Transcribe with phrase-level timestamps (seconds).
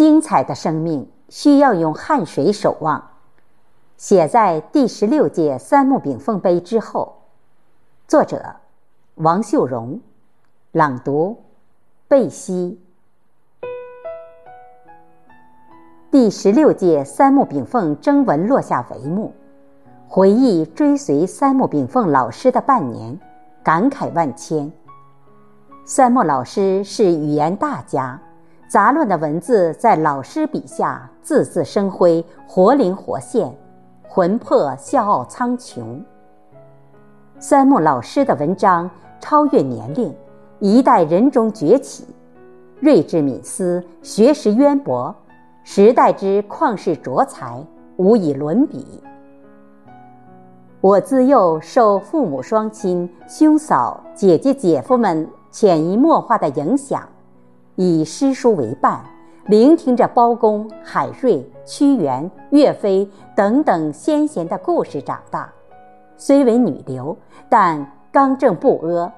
[0.00, 3.10] 精彩的生命需要用汗水守望。
[3.98, 7.16] 写在第十六届三木炳凤杯之后。
[8.08, 8.56] 作者：
[9.16, 10.00] 王秀荣。
[10.72, 11.42] 朗读：
[12.08, 12.80] 贝西。
[16.10, 19.34] 第十六届三木炳凤征文落下帷幕，
[20.08, 23.20] 回忆追随三木炳凤老师的半年，
[23.62, 24.72] 感慨万千。
[25.84, 28.18] 三木老师是语言大家。
[28.70, 33.52] 杂乱的文字在老师笔下字字生辉，活灵活现，
[34.08, 36.00] 魂魄笑傲苍穹。
[37.40, 38.88] 三木老师的文章
[39.18, 40.14] 超越年龄，
[40.60, 42.06] 一代人中崛起，
[42.78, 45.12] 睿智敏思，学识渊博，
[45.64, 47.60] 时代之旷世卓才，
[47.96, 49.02] 无以伦比。
[50.80, 57.02] 我自幼受父母双亲、兄嫂、姐姐、姐夫们潜移默化的影响。
[57.76, 59.00] 以诗书为伴，
[59.46, 65.50] 聆听着包公、海瑞、屈原、岳飞等等先贤的故事长大。
[66.16, 67.16] 虽为女流，
[67.48, 69.12] 但刚正不阿，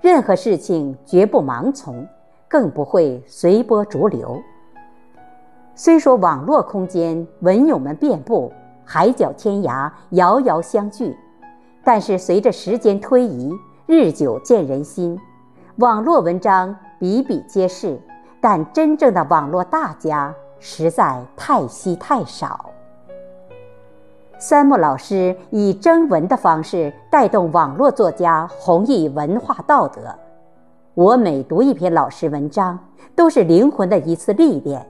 [0.00, 2.06] 任何事情绝不盲从，
[2.48, 4.40] 更不会随波逐流。
[5.74, 8.52] 虽说网络空间文友们遍布，
[8.84, 11.16] 海角天涯，遥遥相聚，
[11.84, 13.52] 但是随着时间推移，
[13.86, 15.16] 日久见人心，
[15.76, 17.98] 网络文章比比皆是。
[18.40, 22.70] 但真正的网络大家实在太稀太少。
[24.38, 30.16] 三木老师以征文的方式带动网络作家弘毅文化道德。
[30.94, 32.78] 我每读一篇老师文章，
[33.16, 34.86] 都是灵魂的一次历练。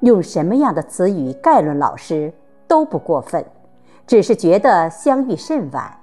[0.00, 2.32] 用什么样的词语概论老师
[2.66, 3.44] 都不过分，
[4.06, 5.94] 只是觉得相遇甚晚。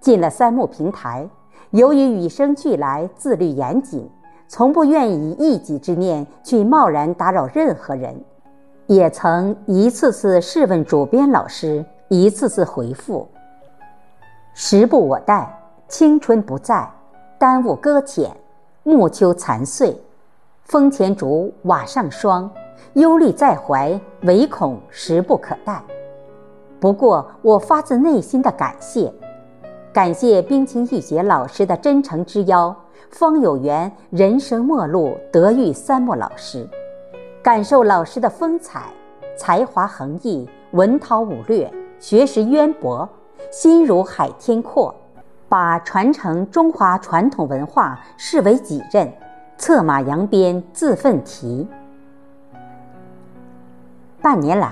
[0.00, 1.28] 进了三木平台，
[1.70, 4.10] 由于与生俱来自律严谨。
[4.50, 8.18] 从不愿以一己之念去贸然打扰任何人，
[8.86, 13.28] 也曾一次次试问主编老师，一次次回复。
[14.54, 15.54] 时不我待，
[15.86, 16.90] 青春不在，
[17.38, 18.34] 耽误搁浅，
[18.84, 19.94] 暮秋残碎，
[20.64, 22.50] 风前烛，瓦上霜，
[22.94, 25.82] 忧虑在怀，唯恐时不可待。
[26.80, 29.12] 不过，我发自内心的感谢，
[29.98, 32.72] 感谢冰清玉洁老师的真诚之邀。
[33.10, 36.64] 方有缘，人生末路得遇三木老师，
[37.42, 38.84] 感受老师的风采，
[39.36, 43.08] 才华横溢，文韬武略，学识渊博，
[43.50, 44.94] 心如海天阔，
[45.48, 49.12] 把传承中华传统文化视为己任，
[49.56, 51.66] 策马扬鞭自奋蹄。
[54.22, 54.70] 半年来，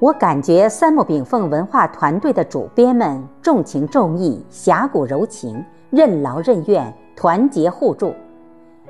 [0.00, 6.92] 我感觉三木炳凤文化团队的主编们重情重义，侠骨柔情，任劳任怨。
[7.16, 8.12] 团结互助，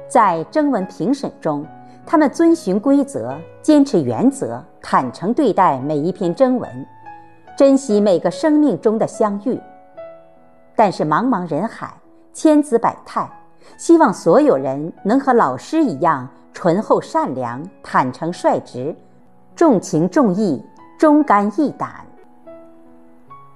[0.08, 1.64] 在征文评审中，
[2.06, 6.86] 他们遵循规则，坚持原则，坦诚对待每一篇征文，
[7.54, 9.60] 珍惜每个生命中的相遇。
[10.74, 11.92] 但是茫茫人海，
[12.32, 13.30] 千姿百态，
[13.76, 18.96] 希望所有人能和老师一样醇厚善良、坦诚率直、
[19.54, 20.64] 重情重义、
[20.98, 21.90] 忠肝义胆。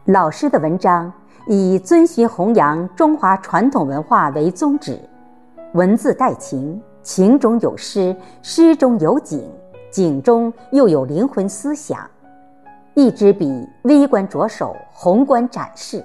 [0.05, 1.13] 老师的文章。
[1.51, 5.01] 以遵循弘扬中华传统文化为宗旨，
[5.73, 9.51] 文字带情，情中有诗，诗中有景，
[9.91, 12.01] 景中又有灵魂思想。
[12.93, 16.05] 一支笔，微观着手，宏观展示。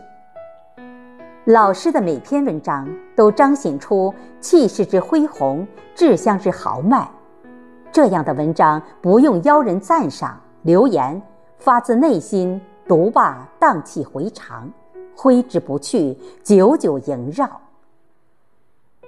[1.43, 7.05] 老师的每篇文章都彰显出气势之恢宏，志向之豪迈。
[7.91, 11.21] 这样的文章不用邀人赞赏留言，
[11.57, 14.71] 发自内心，读罢荡气回肠。
[15.15, 17.49] 挥之不去，久久萦绕。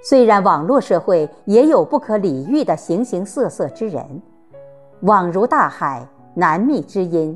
[0.04, 4.22] 虽然网络社会也有不可理喻的形形色色之人，
[5.02, 7.36] 网如大海，难觅知音；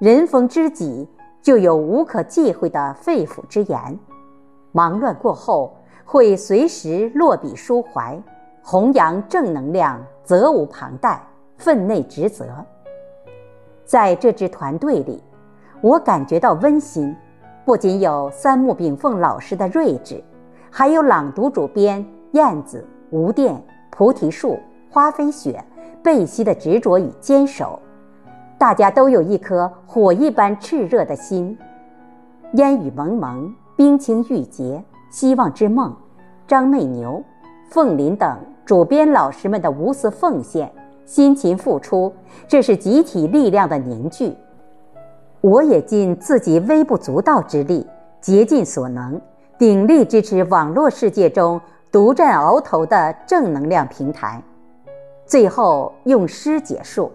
[0.00, 1.08] 人逢知己，
[1.40, 3.98] 就有无可忌讳的肺腑之言。
[4.72, 5.74] 忙乱过后，
[6.04, 8.20] 会随时落笔抒怀，
[8.62, 11.24] 弘扬正能量，责无旁贷，
[11.56, 12.44] 分内职责。
[13.84, 15.22] 在这支团队里，
[15.80, 17.14] 我感觉到温馨。
[17.64, 20.20] 不仅有三木炳凤老师的睿智，
[20.68, 24.58] 还有朗读主编燕子、吴电、菩提树、
[24.90, 25.62] 花飞雪、
[26.02, 27.78] 贝西的执着与坚守，
[28.58, 31.56] 大家都有一颗火一般炽热的心。
[32.54, 35.94] 烟雨蒙蒙，冰清玉洁，希望之梦，
[36.48, 37.22] 张媚牛、
[37.70, 40.68] 凤林等主编老师们的无私奉献、
[41.04, 42.12] 辛勤付出，
[42.46, 44.34] 这是集体力量的凝聚。
[45.40, 47.86] 我也尽自己微不足道之力，
[48.20, 49.20] 竭尽所能，
[49.58, 51.60] 鼎力支持网络世界中
[51.90, 54.42] 独占鳌头的正能量平台。
[55.26, 57.10] 最后用诗结束。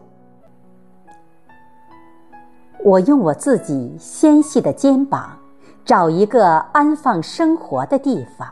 [2.84, 5.38] 我用我自己纤细的肩膀，
[5.84, 8.48] 找一个安放生活的地方。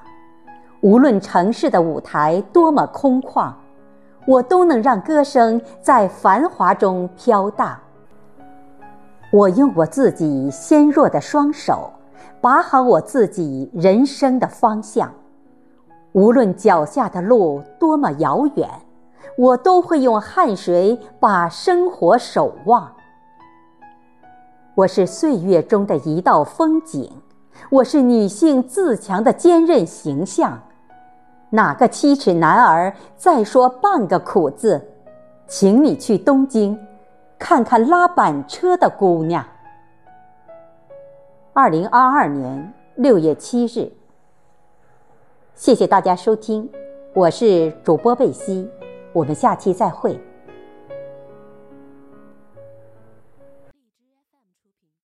[0.81, 3.51] 无论城市的舞台多么空旷，
[4.25, 7.77] 我都能让歌声在繁华中飘荡。
[9.31, 11.91] 我用我自己纤弱的双手，
[12.41, 15.11] 把好我自己人生的方向。
[16.13, 18.69] 无论脚下的路多么遥远，
[19.37, 22.89] 我都会用汗水把生活守望。
[24.73, 27.11] 我是岁月中的一道风景，
[27.69, 30.57] 我是女性自强的坚韧形象。
[31.49, 34.81] 哪个七尺男儿再说半个苦字，
[35.47, 36.77] 请你去东京，
[37.37, 39.45] 看看拉板车的姑娘。
[41.53, 43.89] 二零二二年六月七日，
[45.53, 46.69] 谢谢大家收听，
[47.13, 48.69] 我是主播贝西，
[49.13, 50.19] 我们下期再会。